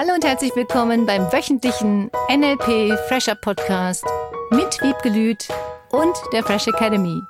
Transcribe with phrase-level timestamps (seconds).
[0.00, 4.04] Hallo und herzlich willkommen beim wöchentlichen NLP Fresher Podcast
[4.52, 5.48] mit Wiebke Lüth
[5.90, 7.20] und der Fresh Academy.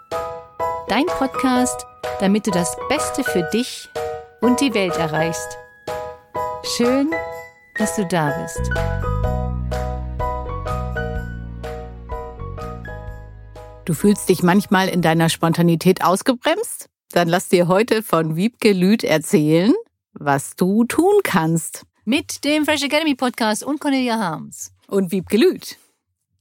[0.86, 1.86] Dein Podcast,
[2.20, 3.88] damit du das Beste für dich
[4.42, 5.56] und die Welt erreichst.
[6.76, 7.10] Schön,
[7.78, 8.60] dass du da bist.
[13.86, 16.90] Du fühlst dich manchmal in deiner Spontanität ausgebremst?
[17.12, 19.72] Dann lass dir heute von Wiebke Lüth erzählen,
[20.12, 21.86] was du tun kannst.
[22.10, 24.72] Mit dem Fresh Academy Podcast und Cornelia Harms.
[24.86, 25.76] Und Wiebke Lüth.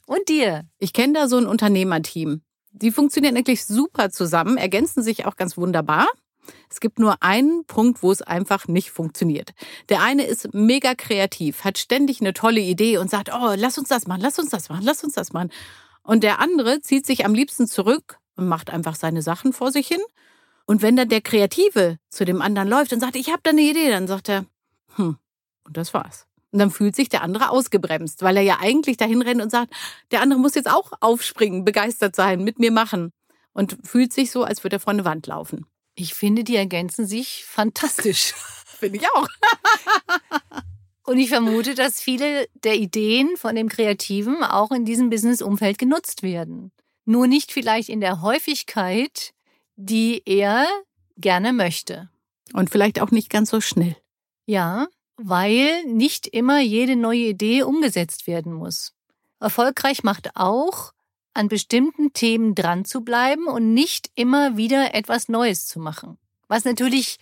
[0.05, 0.63] Und dir.
[0.77, 2.41] Ich kenne da so ein Unternehmerteam.
[2.71, 6.07] Die funktionieren eigentlich super zusammen, ergänzen sich auch ganz wunderbar.
[6.70, 9.52] Es gibt nur einen Punkt, wo es einfach nicht funktioniert.
[9.90, 13.90] Der eine ist mega kreativ, hat ständig eine tolle Idee und sagt, oh, lass uns
[13.90, 15.52] das machen, lass uns das machen, lass uns das machen.
[16.02, 19.90] Und der andere zieht sich am liebsten zurück und macht einfach seine Sachen vor sich
[19.90, 19.99] hin.
[20.65, 23.63] Und wenn dann der Kreative zu dem anderen läuft und sagt, ich habe da eine
[23.63, 24.45] Idee, dann sagt er,
[24.95, 25.18] hm,
[25.68, 26.26] und das war's.
[26.51, 29.73] Und dann fühlt sich der andere ausgebremst, weil er ja eigentlich dahin rennt und sagt,
[30.12, 33.12] der andere muss jetzt auch aufspringen, begeistert sein, mit mir machen.
[33.54, 35.65] Und fühlt sich so, als würde er vor eine Wand laufen.
[35.95, 38.34] Ich finde, die ergänzen sich fantastisch.
[38.65, 39.27] finde ich auch.
[41.05, 46.21] Und ich vermute, dass viele der Ideen von dem Kreativen auch in diesem Business-Umfeld genutzt
[46.21, 46.71] werden.
[47.05, 49.34] Nur nicht vielleicht in der Häufigkeit,
[49.76, 50.68] die er
[51.15, 52.10] gerne möchte.
[52.54, 53.95] Und vielleicht auch nicht ganz so schnell.
[54.45, 58.93] Ja, weil nicht immer jede neue Idee umgesetzt werden muss.
[59.40, 60.93] Erfolgreich macht auch,
[61.34, 66.18] an bestimmten Themen dran zu bleiben und nicht immer wieder etwas Neues zu machen.
[66.47, 67.19] Was natürlich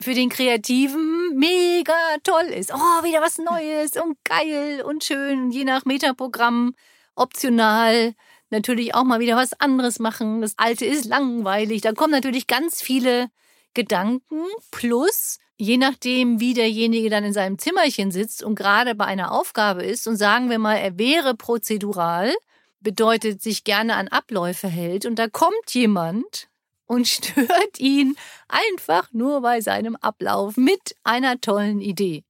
[0.00, 2.72] für den Kreativen mega toll ist.
[2.72, 6.74] Oh, wieder was Neues und geil und schön, je nach Metaprogramm
[7.14, 8.14] optional.
[8.50, 10.42] Natürlich auch mal wieder was anderes machen.
[10.42, 11.80] Das Alte ist langweilig.
[11.80, 13.28] Da kommen natürlich ganz viele
[13.74, 19.32] Gedanken plus je nachdem, wie derjenige dann in seinem Zimmerchen sitzt und gerade bei einer
[19.32, 22.34] Aufgabe ist und sagen wir mal, er wäre prozedural,
[22.80, 26.48] bedeutet sich gerne an Abläufe hält und da kommt jemand
[26.86, 28.16] und stört ihn
[28.48, 32.24] einfach nur bei seinem Ablauf mit einer tollen Idee.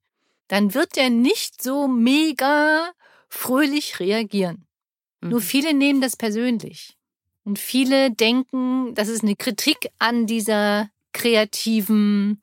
[0.48, 2.90] Dann wird er nicht so mega
[3.28, 4.66] fröhlich reagieren.
[5.20, 5.30] Mhm.
[5.30, 6.96] Nur viele nehmen das persönlich.
[7.44, 12.42] Und viele denken, das ist eine Kritik an dieser kreativen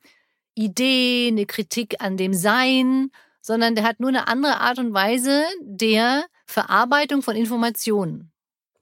[0.54, 3.10] Idee, eine Kritik an dem Sein,
[3.40, 8.32] sondern der hat nur eine andere Art und Weise der Verarbeitung von Informationen.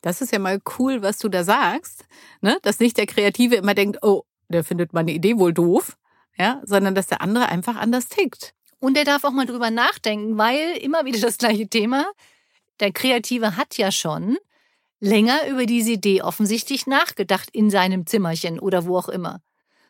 [0.03, 2.05] Das ist ja mal cool, was du da sagst,
[2.41, 2.59] ne?
[2.63, 5.97] dass nicht der Kreative immer denkt, oh, der findet meine Idee wohl doof,
[6.37, 8.55] ja, sondern dass der andere einfach anders tickt.
[8.81, 12.05] Und der darf auch mal drüber nachdenken, weil immer wieder das gleiche Thema.
[12.81, 14.39] Der Kreative hat ja schon
[14.99, 19.41] länger über diese Idee offensichtlich nachgedacht in seinem Zimmerchen oder wo auch immer.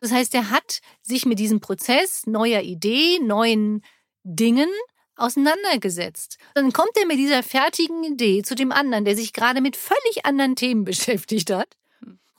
[0.03, 3.81] Das heißt, er hat sich mit diesem Prozess neuer Idee, neuen
[4.23, 4.67] Dingen
[5.15, 6.37] auseinandergesetzt.
[6.55, 10.25] Dann kommt er mit dieser fertigen Idee zu dem anderen, der sich gerade mit völlig
[10.25, 11.77] anderen Themen beschäftigt hat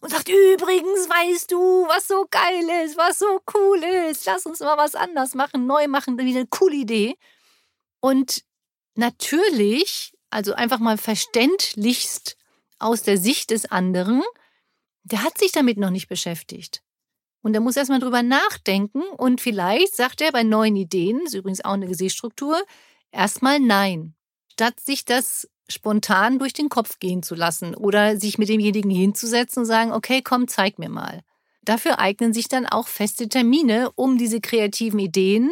[0.02, 4.60] und sagt, übrigens, weißt du, was so geil ist, was so cool ist, lass uns
[4.60, 7.16] mal was anders machen, neu machen, wieder eine coole Idee.
[8.00, 8.44] Und
[8.94, 12.36] natürlich, also einfach mal verständlichst
[12.78, 14.22] aus der Sicht des anderen,
[15.04, 16.83] der hat sich damit noch nicht beschäftigt.
[17.44, 21.62] Und er muss erstmal drüber nachdenken und vielleicht sagt er bei neuen Ideen, ist übrigens
[21.62, 22.56] auch eine Gesichtsstruktur,
[23.12, 24.14] erstmal nein.
[24.50, 29.60] Statt sich das spontan durch den Kopf gehen zu lassen oder sich mit demjenigen hinzusetzen
[29.60, 31.20] und sagen, okay, komm, zeig mir mal.
[31.60, 35.50] Dafür eignen sich dann auch feste Termine, um diese kreativen Ideen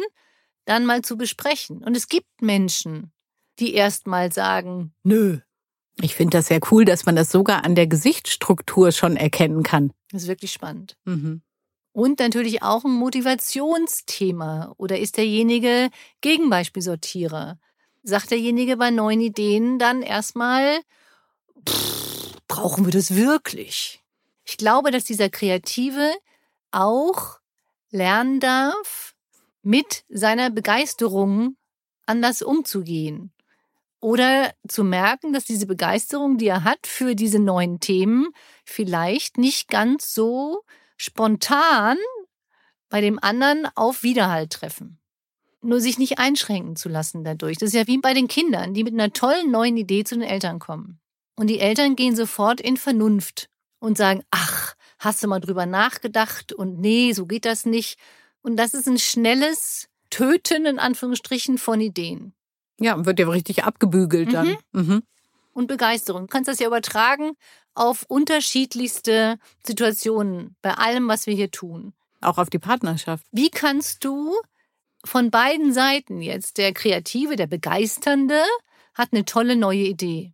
[0.65, 1.83] dann mal zu besprechen.
[1.83, 3.11] Und es gibt Menschen,
[3.59, 5.41] die erstmal sagen, nö.
[6.01, 9.93] Ich finde das sehr cool, dass man das sogar an der Gesichtsstruktur schon erkennen kann.
[10.11, 10.97] Das ist wirklich spannend.
[11.05, 11.42] Mhm.
[11.93, 14.73] Und natürlich auch ein Motivationsthema.
[14.77, 15.89] Oder ist derjenige
[16.21, 17.59] Gegenbeispielsortierer?
[18.01, 20.79] Sagt derjenige bei neuen Ideen dann erstmal,
[22.47, 24.03] brauchen wir das wirklich?
[24.43, 26.11] Ich glaube, dass dieser Kreative
[26.71, 27.39] auch
[27.91, 29.13] lernen darf,
[29.61, 31.55] mit seiner Begeisterung
[32.05, 33.31] anders umzugehen.
[34.01, 38.27] Oder zu merken, dass diese Begeisterung, die er hat für diese neuen Themen,
[38.65, 40.63] vielleicht nicht ganz so
[41.03, 41.97] spontan
[42.89, 44.99] bei dem anderen auf Widerhall treffen.
[45.61, 47.57] Nur sich nicht einschränken zu lassen dadurch.
[47.57, 50.23] Das ist ja wie bei den Kindern, die mit einer tollen neuen Idee zu den
[50.23, 50.99] Eltern kommen.
[51.35, 56.53] Und die Eltern gehen sofort in Vernunft und sagen, ach, hast du mal drüber nachgedacht
[56.53, 57.97] und nee, so geht das nicht.
[58.41, 62.33] Und das ist ein schnelles Töten in Anführungsstrichen von Ideen.
[62.79, 64.57] Ja, wird ja richtig abgebügelt dann.
[64.71, 64.81] Mhm.
[64.81, 65.03] Mhm.
[65.53, 66.23] Und Begeisterung.
[66.23, 67.33] Du kannst das ja übertragen
[67.75, 71.93] auf unterschiedlichste Situationen bei allem, was wir hier tun.
[72.21, 73.25] Auch auf die Partnerschaft.
[73.31, 74.33] Wie kannst du
[75.05, 76.57] von beiden Seiten jetzt.
[76.57, 78.41] Der Kreative, der Begeisternde,
[78.93, 80.33] hat eine tolle neue Idee.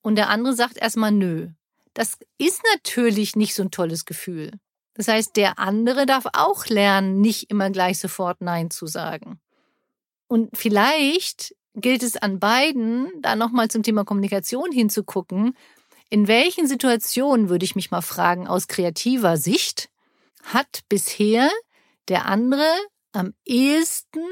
[0.00, 1.48] Und der andere sagt erstmal nö.
[1.94, 4.52] Das ist natürlich nicht so ein tolles Gefühl.
[4.94, 9.40] Das heißt, der andere darf auch lernen, nicht immer gleich sofort Nein zu sagen.
[10.26, 15.56] Und vielleicht gilt es an beiden, da nochmal zum Thema Kommunikation hinzugucken.
[16.10, 19.90] In welchen Situationen, würde ich mich mal fragen, aus kreativer Sicht,
[20.42, 21.50] hat bisher
[22.08, 22.66] der andere
[23.12, 24.24] am ehesten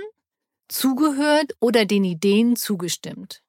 [0.69, 3.43] zugehört oder den Ideen zugestimmt?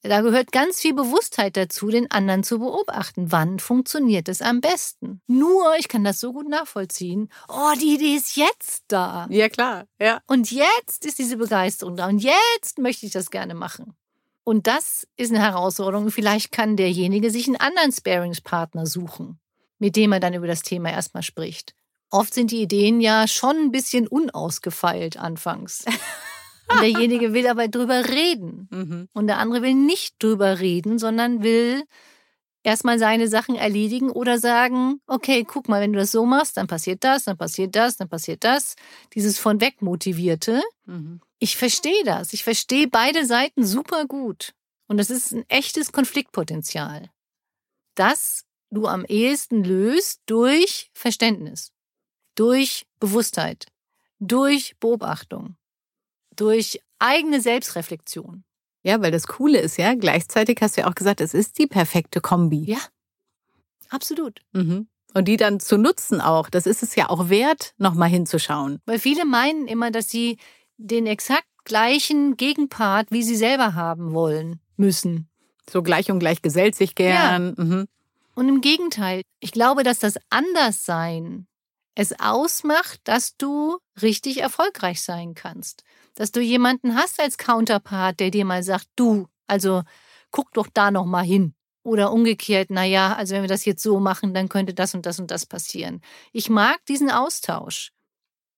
[0.00, 3.32] Da gehört ganz viel Bewusstheit dazu, den anderen zu beobachten.
[3.32, 5.22] Wann funktioniert es am besten?
[5.26, 7.30] Nur, ich kann das so gut nachvollziehen.
[7.48, 9.26] Oh, die Idee ist jetzt da.
[9.30, 9.86] Ja, klar.
[9.98, 10.20] Ja.
[10.26, 12.06] Und jetzt ist diese Begeisterung da.
[12.06, 13.96] Und jetzt möchte ich das gerne machen.
[14.44, 16.10] Und das ist eine Herausforderung.
[16.10, 19.40] Vielleicht kann derjenige sich einen anderen Sparingspartner suchen,
[19.78, 21.74] mit dem er dann über das Thema erstmal spricht.
[22.10, 25.84] Oft sind die Ideen ja schon ein bisschen unausgefeilt anfangs.
[26.70, 28.68] Und derjenige will aber drüber reden.
[28.74, 29.08] Mhm.
[29.12, 31.84] Und der andere will nicht drüber reden, sondern will
[32.64, 36.66] erstmal seine Sachen erledigen oder sagen, okay, guck mal, wenn du das so machst, dann
[36.66, 38.74] passiert das, dann passiert das, dann passiert das.
[39.14, 40.62] Dieses von weg motivierte.
[40.86, 41.20] Mhm.
[41.44, 42.32] Ich verstehe das.
[42.32, 44.54] Ich verstehe beide Seiten super gut.
[44.88, 47.10] Und das ist ein echtes Konfliktpotenzial.
[47.94, 51.70] Das du am ehesten löst durch Verständnis,
[52.34, 53.66] durch Bewusstheit,
[54.20, 55.58] durch Beobachtung
[56.36, 58.44] durch eigene Selbstreflexion.
[58.82, 61.66] Ja, weil das Coole ist ja, gleichzeitig hast du ja auch gesagt, es ist die
[61.66, 62.64] perfekte Kombi.
[62.64, 62.78] Ja,
[63.90, 64.40] absolut.
[64.52, 64.88] Mhm.
[65.12, 68.80] Und die dann zu nutzen auch, das ist es ja auch wert, nochmal hinzuschauen.
[68.84, 70.38] Weil viele meinen immer, dass sie
[70.76, 75.28] den exakt gleichen Gegenpart, wie sie selber haben wollen, müssen.
[75.68, 77.54] So gleich und gleich gesellt sich gern.
[77.56, 77.64] Ja.
[77.64, 77.88] Mhm.
[78.34, 81.46] Und im Gegenteil, ich glaube, dass das Anderssein
[81.94, 85.84] es ausmacht, dass du richtig erfolgreich sein kannst
[86.14, 89.82] dass du jemanden hast als Counterpart, der dir mal sagt, du, also
[90.30, 91.54] guck doch da noch mal hin.
[91.82, 95.04] Oder umgekehrt, na ja, also wenn wir das jetzt so machen, dann könnte das und
[95.04, 96.00] das und das passieren.
[96.32, 97.90] Ich mag diesen Austausch.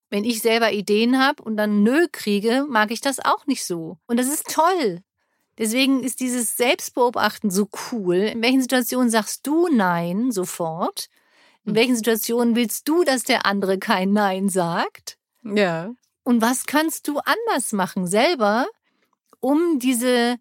[0.09, 3.97] Wenn ich selber Ideen habe und dann Nö kriege, mag ich das auch nicht so.
[4.07, 5.01] Und das ist toll.
[5.57, 8.15] Deswegen ist dieses Selbstbeobachten so cool.
[8.15, 11.07] In welchen Situationen sagst du Nein sofort?
[11.65, 11.75] In hm.
[11.75, 15.17] welchen Situationen willst du, dass der andere kein Nein sagt?
[15.43, 15.91] Ja.
[16.23, 18.67] Und was kannst du anders machen selber,
[19.39, 20.37] um diese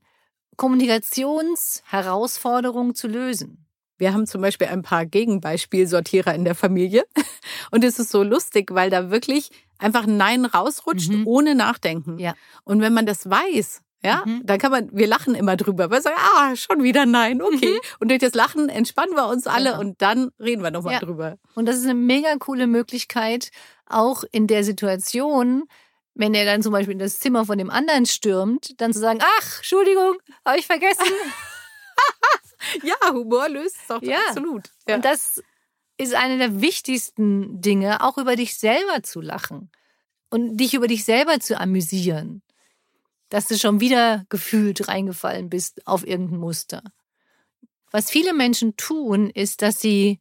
[0.56, 3.65] Kommunikationsherausforderung zu lösen?
[3.98, 7.04] Wir haben zum Beispiel ein paar Gegenbeispielsortierer in der Familie.
[7.70, 11.26] Und es ist so lustig, weil da wirklich einfach ein Nein rausrutscht, mhm.
[11.26, 12.18] ohne Nachdenken.
[12.18, 12.34] Ja.
[12.64, 14.42] Und wenn man das weiß, ja, mhm.
[14.44, 17.74] dann kann man, wir lachen immer drüber, weil wir sagen, ah, schon wieder nein, okay.
[17.74, 17.80] Mhm.
[17.98, 19.80] Und durch das Lachen entspannen wir uns alle genau.
[19.80, 21.00] und dann reden wir nochmal ja.
[21.00, 21.38] drüber.
[21.54, 23.50] Und das ist eine mega coole Möglichkeit,
[23.86, 25.64] auch in der Situation,
[26.14, 29.20] wenn er dann zum Beispiel in das Zimmer von dem anderen stürmt, dann zu sagen,
[29.22, 31.04] ach, Entschuldigung, habe ich vergessen.
[32.82, 34.18] ja, Humor löst es doch ja.
[34.28, 34.70] absolut.
[34.88, 34.96] Ja.
[34.96, 35.42] Und das
[35.98, 39.70] ist eine der wichtigsten Dinge, auch über dich selber zu lachen
[40.30, 42.42] und dich über dich selber zu amüsieren,
[43.28, 46.82] dass du schon wieder gefühlt reingefallen bist auf irgendein Muster.
[47.90, 50.20] Was viele Menschen tun, ist, dass sie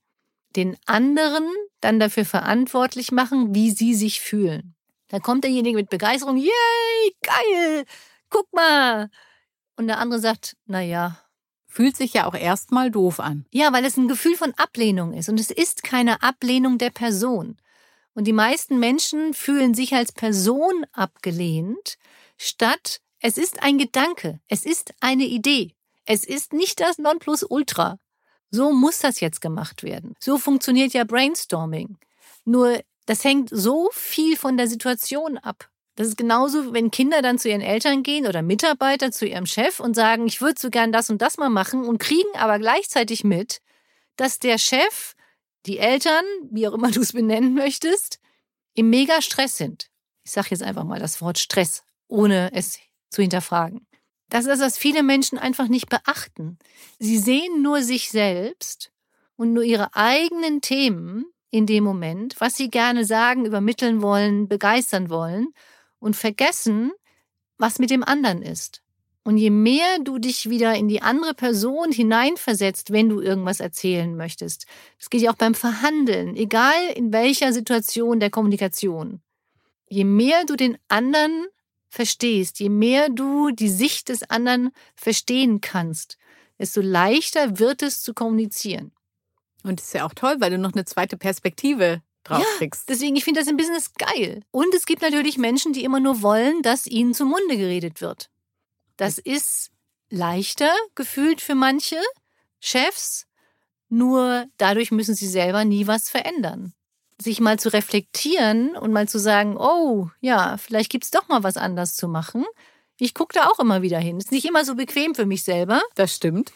[0.56, 1.44] den anderen
[1.82, 4.76] dann dafür verantwortlich machen, wie sie sich fühlen.
[5.10, 7.86] Da kommt derjenige mit Begeisterung, yay, geil,
[8.30, 9.10] guck mal.
[9.76, 11.20] Und der andere sagt, na ja.
[11.76, 13.46] Fühlt sich ja auch erstmal doof an.
[13.52, 15.28] Ja, weil es ein Gefühl von Ablehnung ist.
[15.28, 17.58] Und es ist keine Ablehnung der Person.
[18.14, 21.98] Und die meisten Menschen fühlen sich als Person abgelehnt,
[22.38, 25.76] statt es ist ein Gedanke, es ist eine Idee.
[26.06, 28.00] Es ist nicht das Nonplusultra.
[28.52, 30.16] So muss das jetzt gemacht werden.
[30.22, 31.98] So funktioniert ja Brainstorming.
[32.46, 35.70] Nur das hängt so viel von der Situation ab.
[35.96, 39.80] Das ist genauso, wenn Kinder dann zu ihren Eltern gehen oder Mitarbeiter zu ihrem Chef
[39.80, 43.24] und sagen, ich würde so gern das und das mal machen und kriegen aber gleichzeitig
[43.24, 43.62] mit,
[44.18, 45.16] dass der Chef,
[45.66, 48.20] die Eltern, wie auch immer du es benennen möchtest,
[48.74, 49.90] im mega Stress sind.
[50.26, 52.78] Ich sage jetzt einfach mal das Wort Stress, ohne es
[53.10, 53.88] zu hinterfragen.
[54.30, 56.58] Das ist, was viele Menschen einfach nicht beachten.
[57.00, 58.92] Sie sehen nur sich selbst
[59.38, 65.10] und nur ihre eigenen Themen in dem Moment, was sie gerne sagen, übermitteln wollen, begeistern
[65.10, 65.54] wollen
[66.00, 66.92] und vergessen,
[67.58, 68.82] was mit dem anderen ist.
[69.24, 74.16] Und je mehr du dich wieder in die andere Person hineinversetzt, wenn du irgendwas erzählen
[74.16, 74.68] möchtest,
[75.00, 79.22] das geht ja auch beim Verhandeln, egal in welcher Situation der Kommunikation,
[79.90, 81.48] je mehr du den anderen
[81.90, 86.20] verstehst, je mehr du die Sicht des anderen verstehen kannst,
[86.60, 88.92] desto leichter wird es zu kommunizieren.
[89.64, 92.90] Und das ist ja auch toll, weil du noch eine zweite Perspektive drauf ja, kriegst.
[92.90, 94.42] Deswegen, ich finde das im Business geil.
[94.52, 98.30] Und es gibt natürlich Menschen, die immer nur wollen, dass ihnen zum Munde geredet wird.
[98.98, 99.72] Das ist
[100.10, 101.98] leichter gefühlt für manche
[102.60, 103.28] Chefs,
[103.90, 106.74] nur dadurch müssen sie selber nie was verändern.
[107.22, 111.58] Sich mal zu reflektieren und mal zu sagen, oh ja, vielleicht gibt's doch mal was
[111.58, 112.46] anders zu machen.
[112.98, 114.18] Ich gucke da auch immer wieder hin.
[114.18, 115.82] Ist nicht immer so bequem für mich selber.
[115.96, 116.54] Das stimmt.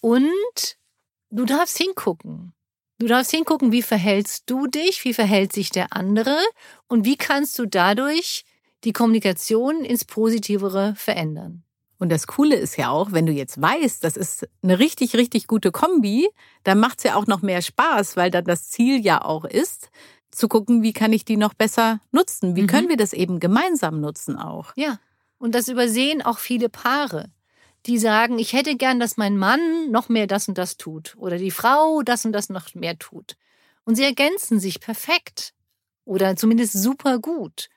[0.00, 0.76] Und
[1.30, 2.54] du darfst hingucken.
[2.98, 6.36] Du darfst hingucken, wie verhältst du dich, wie verhält sich der andere
[6.88, 8.44] und wie kannst du dadurch
[8.82, 11.62] die Kommunikation ins Positivere verändern.
[12.00, 15.46] Und das Coole ist ja auch, wenn du jetzt weißt, das ist eine richtig, richtig
[15.46, 16.28] gute Kombi,
[16.64, 19.90] dann macht's ja auch noch mehr Spaß, weil dann das Ziel ja auch ist,
[20.30, 22.56] zu gucken, wie kann ich die noch besser nutzen?
[22.56, 22.66] Wie mhm.
[22.66, 24.72] können wir das eben gemeinsam nutzen auch?
[24.76, 24.98] Ja.
[25.38, 27.30] Und das übersehen auch viele Paare
[27.88, 31.38] die sagen, ich hätte gern, dass mein Mann noch mehr das und das tut oder
[31.38, 33.36] die Frau das und das noch mehr tut.
[33.84, 35.54] Und sie ergänzen sich perfekt
[36.04, 37.68] oder zumindest super gut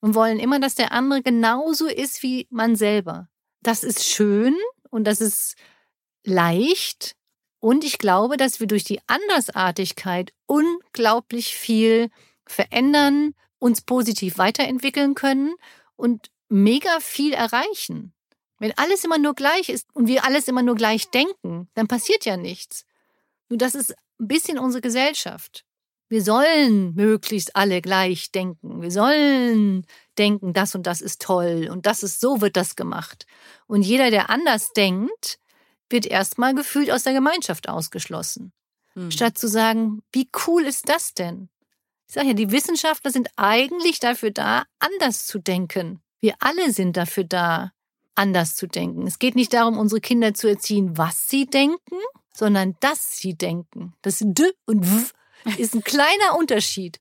[0.00, 3.28] und wollen immer, dass der andere genauso ist wie man selber.
[3.62, 4.54] Das ist schön
[4.90, 5.56] und das ist
[6.24, 7.16] leicht
[7.58, 12.10] und ich glaube, dass wir durch die Andersartigkeit unglaublich viel
[12.44, 15.54] verändern, uns positiv weiterentwickeln können
[15.96, 18.12] und mega viel erreichen.
[18.58, 22.24] Wenn alles immer nur gleich ist und wir alles immer nur gleich denken, dann passiert
[22.24, 22.84] ja nichts.
[23.48, 25.64] Nur das ist ein bisschen unsere Gesellschaft.
[26.08, 28.80] Wir sollen möglichst alle gleich denken.
[28.80, 29.84] Wir sollen
[30.18, 33.26] denken, das und das ist toll und das ist so wird das gemacht.
[33.66, 35.38] Und jeder, der anders denkt,
[35.90, 38.52] wird erstmal gefühlt aus der Gemeinschaft ausgeschlossen.
[38.94, 39.10] Hm.
[39.10, 41.48] Statt zu sagen, wie cool ist das denn?
[42.08, 46.00] Ich sage ja, die Wissenschaftler sind eigentlich dafür da, anders zu denken.
[46.20, 47.72] Wir alle sind dafür da,
[48.16, 49.06] anders zu denken.
[49.06, 51.96] Es geht nicht darum, unsere Kinder zu erziehen, was sie denken,
[52.34, 53.94] sondern dass sie denken.
[54.02, 55.04] Das D und W
[55.58, 57.00] ist ein kleiner Unterschied.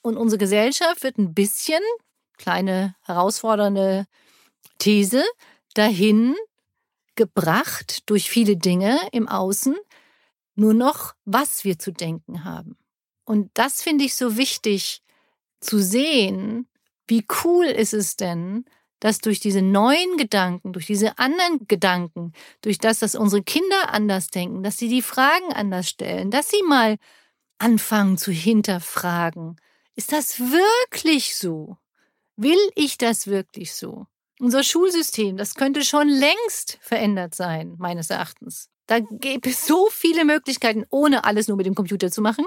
[0.00, 1.82] Und unsere Gesellschaft wird ein bisschen,
[2.36, 4.06] kleine herausfordernde
[4.78, 5.22] These,
[5.74, 6.34] dahin
[7.14, 9.76] gebracht durch viele Dinge im Außen,
[10.54, 12.76] nur noch, was wir zu denken haben.
[13.24, 15.02] Und das finde ich so wichtig
[15.60, 16.68] zu sehen,
[17.06, 18.64] wie cool ist es denn,
[19.02, 24.28] dass durch diese neuen Gedanken, durch diese anderen Gedanken, durch das, dass unsere Kinder anders
[24.28, 26.98] denken, dass sie die Fragen anders stellen, dass sie mal
[27.58, 29.56] anfangen zu hinterfragen,
[29.96, 31.78] ist das wirklich so?
[32.36, 34.06] Will ich das wirklich so?
[34.38, 38.70] Unser Schulsystem, das könnte schon längst verändert sein, meines Erachtens.
[38.86, 42.46] Da gäbe es so viele Möglichkeiten, ohne alles nur mit dem Computer zu machen.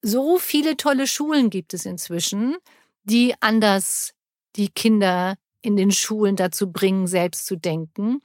[0.00, 2.56] So viele tolle Schulen gibt es inzwischen,
[3.02, 4.14] die anders
[4.56, 8.22] die Kinder in den Schulen dazu bringen, selbst zu denken.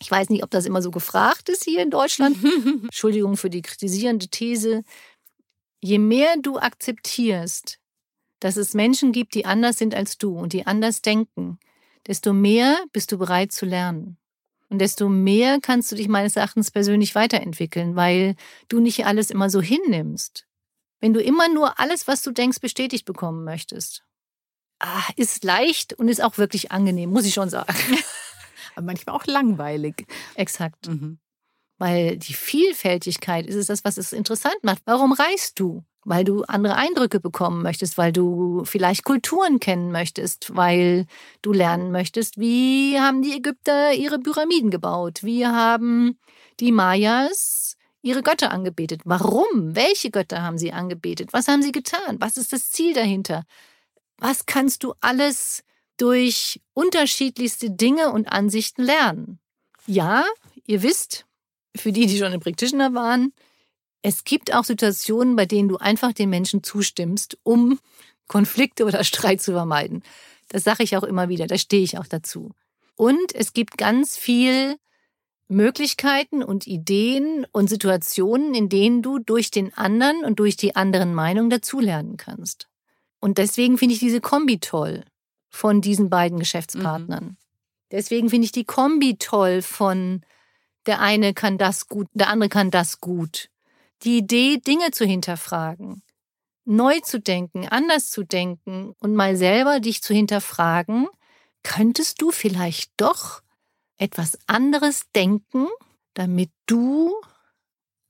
[0.00, 2.36] Ich weiß nicht, ob das immer so gefragt ist hier in Deutschland.
[2.84, 4.84] Entschuldigung für die kritisierende These.
[5.80, 7.78] Je mehr du akzeptierst,
[8.40, 11.58] dass es Menschen gibt, die anders sind als du und die anders denken,
[12.06, 14.16] desto mehr bist du bereit zu lernen.
[14.70, 18.36] Und desto mehr kannst du dich meines Erachtens persönlich weiterentwickeln, weil
[18.68, 20.46] du nicht alles immer so hinnimmst.
[21.00, 24.04] Wenn du immer nur alles, was du denkst, bestätigt bekommen möchtest,
[25.16, 27.74] ist leicht und ist auch wirklich angenehm, muss ich schon sagen.
[28.74, 30.06] Aber manchmal auch langweilig.
[30.34, 30.88] Exakt.
[30.88, 31.18] Mhm.
[31.78, 34.82] Weil die Vielfältigkeit ist es das, was es interessant macht.
[34.84, 35.84] Warum reist du?
[36.04, 41.06] Weil du andere Eindrücke bekommen möchtest, weil du vielleicht Kulturen kennen möchtest, weil
[41.42, 45.20] du lernen möchtest, wie haben die Ägypter ihre Pyramiden gebaut?
[45.22, 46.18] Wie haben
[46.60, 49.02] die Mayas ihre Götter angebetet?
[49.04, 49.76] Warum?
[49.76, 51.32] Welche Götter haben sie angebetet?
[51.32, 52.16] Was haben sie getan?
[52.20, 53.44] Was ist das Ziel dahinter?
[54.18, 55.64] Was kannst du alles
[55.96, 59.38] durch unterschiedlichste Dinge und Ansichten lernen?
[59.86, 60.24] Ja,
[60.66, 61.26] ihr wisst,
[61.76, 63.32] für die, die schon im Practitioner waren,
[64.02, 67.80] es gibt auch Situationen, bei denen du einfach den Menschen zustimmst, um
[68.28, 70.02] Konflikte oder Streit zu vermeiden.
[70.48, 72.52] Das sage ich auch immer wieder, da stehe ich auch dazu.
[72.94, 74.76] Und es gibt ganz viel
[75.48, 81.14] Möglichkeiten und Ideen und Situationen, in denen du durch den anderen und durch die anderen
[81.14, 82.68] Meinungen dazulernen kannst.
[83.20, 85.04] Und deswegen finde ich diese Kombi toll
[85.48, 87.24] von diesen beiden Geschäftspartnern.
[87.24, 87.36] Mhm.
[87.90, 90.24] Deswegen finde ich die Kombi toll von
[90.86, 93.50] der eine kann das gut, der andere kann das gut.
[94.02, 96.02] Die Idee, Dinge zu hinterfragen,
[96.64, 101.08] neu zu denken, anders zu denken und mal selber dich zu hinterfragen,
[101.62, 103.42] könntest du vielleicht doch
[103.98, 105.66] etwas anderes denken,
[106.14, 107.14] damit du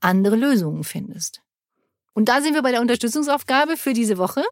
[0.00, 1.42] andere Lösungen findest.
[2.12, 4.44] Und da sind wir bei der Unterstützungsaufgabe für diese Woche.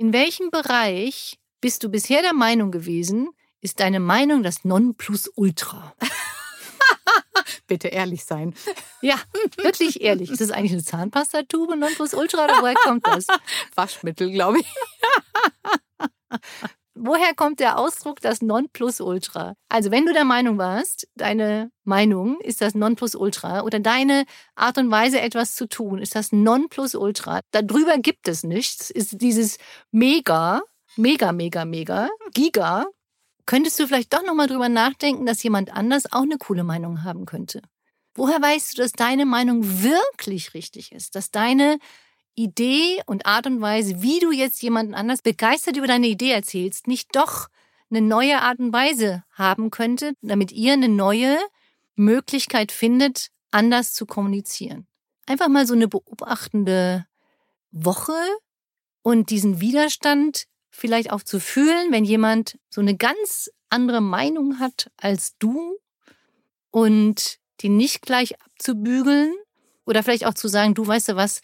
[0.00, 3.28] In welchem Bereich bist du bisher der Meinung gewesen,
[3.60, 5.94] ist deine Meinung das Nonplusultra?
[7.66, 8.54] Bitte ehrlich sein.
[9.02, 9.16] Ja,
[9.58, 10.30] wirklich ehrlich.
[10.30, 13.26] Ist das eigentlich eine Zahnpastatube Nonplusultra oder woher kommt das?
[13.74, 14.66] Waschmittel, glaube ich.
[17.02, 19.54] Woher kommt der Ausdruck das Nonplusultra?
[19.70, 24.90] Also, wenn du der Meinung warst, deine Meinung ist das Nonplusultra oder deine Art und
[24.90, 27.40] Weise, etwas zu tun, ist das Nonplusultra.
[27.52, 28.90] Darüber gibt es nichts.
[28.90, 29.56] Ist dieses
[29.90, 30.60] Mega,
[30.96, 32.84] Mega, Mega, Mega, Giga.
[33.46, 37.24] Könntest du vielleicht doch nochmal drüber nachdenken, dass jemand anders auch eine coole Meinung haben
[37.24, 37.62] könnte?
[38.14, 41.14] Woher weißt du, dass deine Meinung wirklich richtig ist?
[41.14, 41.78] Dass deine
[42.34, 46.86] Idee und Art und Weise, wie du jetzt jemanden anders begeistert über deine Idee erzählst,
[46.86, 47.48] nicht doch
[47.90, 51.38] eine neue Art und Weise haben könnte, damit ihr eine neue
[51.96, 54.86] Möglichkeit findet, anders zu kommunizieren.
[55.26, 57.06] Einfach mal so eine beobachtende
[57.70, 58.18] Woche
[59.02, 64.90] und diesen Widerstand vielleicht auch zu fühlen, wenn jemand so eine ganz andere Meinung hat
[64.96, 65.76] als du
[66.70, 69.34] und die nicht gleich abzubügeln
[69.84, 71.40] oder vielleicht auch zu sagen, du weißt du was,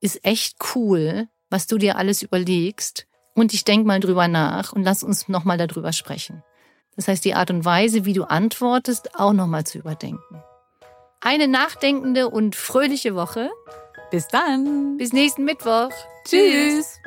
[0.00, 3.06] ist echt cool, was du dir alles überlegst.
[3.34, 6.42] Und ich denk mal drüber nach und lass uns nochmal darüber sprechen.
[6.96, 10.42] Das heißt, die Art und Weise, wie du antwortest, auch nochmal zu überdenken.
[11.20, 13.50] Eine nachdenkende und fröhliche Woche.
[14.10, 14.96] Bis dann.
[14.96, 15.90] Bis nächsten Mittwoch.
[16.24, 16.98] Tschüss.